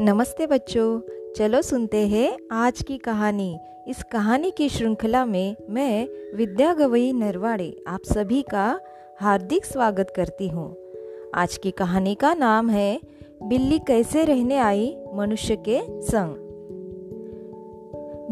[0.00, 1.00] नमस्ते बच्चों,
[1.36, 3.58] चलो सुनते हैं आज की कहानी।
[3.88, 8.80] इस कहानी की श्रृंखला में मैं, विद्या गवई नरवाड़े, आप सभी का
[9.20, 10.76] हार्दिक स्वागत करती हूँ।
[11.34, 13.00] आज की कहानी का नाम है,
[13.42, 16.36] बिल्ली कैसे रहने आई मनुष्य के संग?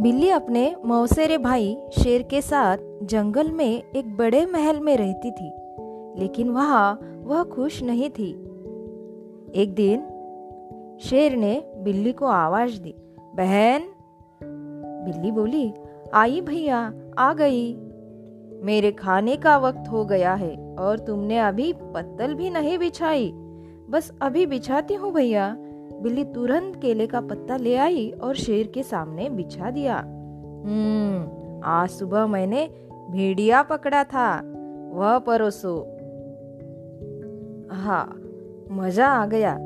[0.03, 5.53] बिल्ली अपने मौसेरे भाई शेर के साथ जंगल में एक बड़े महल में रहती थी,
[6.21, 8.30] लेकिन वहाँ वह खुश नहीं थी।
[9.55, 10.06] एक दिन
[11.01, 12.95] शेर ने बिल्ली को आवाज़ दी,
[13.35, 13.83] बहन।
[15.05, 15.75] बिल्ली बोली,
[16.15, 17.75] आई भैया, आ गई।
[18.62, 23.33] मेरे खाने का वक्त हो गया है और तुमने अभी पत्तल भी नहीं बिछाई।
[23.91, 25.57] बस अभी बिछाती हूँ भैया।
[26.02, 31.88] बिल्ली तुरंत केले का पत्ता ले आई और शेर के सामने बिछा दिया। हम्म आज
[31.88, 32.71] सुबह मैंने
[33.11, 34.41] भेड़िया पकड़ा था,
[34.93, 35.77] वह परोसो।
[37.73, 38.21] हाँ
[38.71, 39.59] मज़ा आ गया।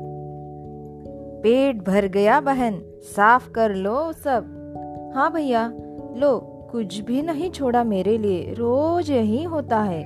[1.43, 5.67] पेट भर गया बहन, साफ़ कर लो सब। हाँ भैया,
[6.17, 6.39] लो,
[6.71, 10.01] कुछ भी नहीं छोड़ा मेरे लिए, रोज यही होता है।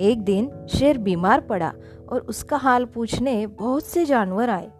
[0.00, 1.72] एक दिन शेर बीमार पड़ा
[2.08, 4.70] और उसका हाल पूछने बहुत से जानवर आए।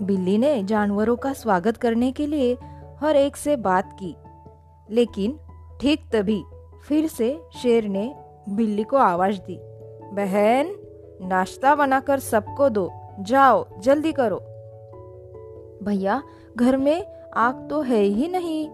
[0.00, 2.56] बिल्ली ने जानवरों का स्वागत करने के लिए
[3.00, 4.14] हर एक से बात की,
[4.90, 5.38] लेकिन
[5.80, 6.42] ठीक तभी
[6.88, 8.12] फिर से शेर ने
[8.48, 9.58] बिल्ली को आवाज़ दी,
[10.14, 10.74] बहन,
[11.22, 12.90] नाश्ता बनाकर सबको दो,
[13.20, 14.40] जाओ, जल्दी करो।
[15.82, 16.22] भैया,
[16.56, 18.68] घर में आग तो है ही नहीं।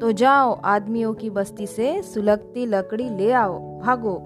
[0.00, 4.22] तो जाओ, आदमियों की बस्ती से सुलगती लकड़ी ले आओ, भागो।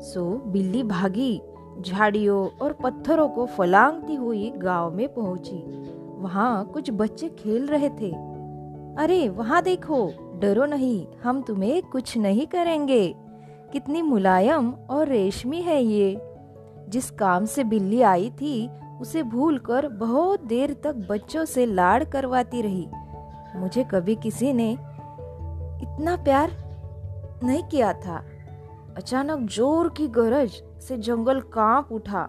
[0.00, 1.42] सो बिल्ली भागी,
[1.80, 8.10] झाड़ियों और पत्थरों को फलांगती हुई गाँव में पहुँची। वहाँ कुछ बच्चे खेल रहे थे।
[8.98, 13.14] अरे, वहाँ देखो, डरो नहीं, हम तुम्हें कुछ नहीं करेंगे।
[13.72, 16.34] कितनी मुलायम और रेशमी है ये।
[16.88, 22.62] जिस काम से बिल्ली आई थी उसे भूलकर बहुत देर तक बच्चों से लाड़ करवाती
[22.62, 22.88] रही।
[23.56, 24.72] मुझे कभी किसी ने
[25.82, 26.50] इतना प्यार
[27.44, 28.24] नहीं किया था।
[28.96, 32.22] अचानक ज़ोर की गरज से जंगल काँप उठा।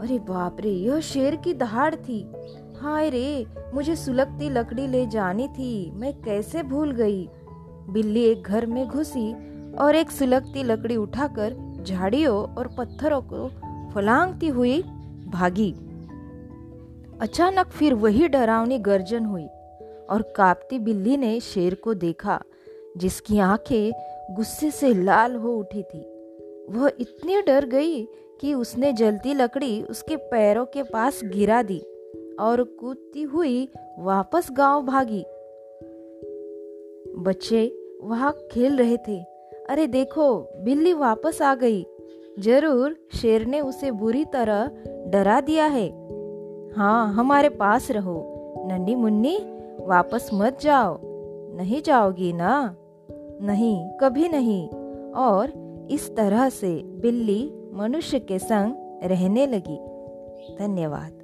[0.00, 2.32] अरे बाप रे, यह शेर की दहाड़ थी।
[2.76, 7.28] हाय रे, मुझे सुलगती लकड़ी ले जानी थी। मैं कैसे भूल गई?
[7.90, 9.32] बिल्ली एक घर में घुसी
[9.74, 13.48] और एक सुलगती लकड़ी उठाकर झाड़ियों और पत्थरों को
[13.94, 14.82] फलांगती हुई
[15.34, 15.72] भागी।
[17.20, 19.46] अचानक फिर वही डरावनी गर्जन हुई
[20.10, 22.42] और कापती बिल्ली ने शेर को देखा,
[22.96, 23.92] जिसकी आँखें
[24.36, 26.00] गुस्से से लाल हो उठी थी।
[26.70, 28.04] वह इतनी डर गई
[28.40, 31.80] कि उसने जलती लकड़ी उसके पैरों के पास गिरा दी
[32.40, 33.68] और कूदती हुई
[33.98, 35.24] वापस गाँव भागी।
[37.18, 37.72] बच्चे
[38.02, 39.20] वहाँ खेल रहे थे।
[39.70, 41.86] अरे देखो, बिल्ली वापस आ गई।
[42.38, 44.70] ज़रूर शेर ने उसे बुरी तरह
[45.06, 45.88] डरा दिया है।
[46.76, 48.30] हाँ हमारे पास रहो।
[48.66, 49.38] नन्नी मुन्नी,
[49.80, 50.98] वापस मत जाओ।
[51.56, 52.76] नहीं जाओगी ना?
[53.42, 54.68] नहीं, कभी नहीं।
[55.12, 55.52] और
[55.90, 59.78] इस तरह से बिल्ली मनुष्य के संग रहने लगी।
[60.58, 61.23] धन्यवाद।